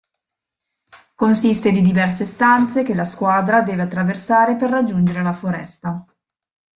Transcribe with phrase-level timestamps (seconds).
[1.13, 6.03] Consiste di diverse stanze che la squadra deve attraversare per raggiungere la foresta.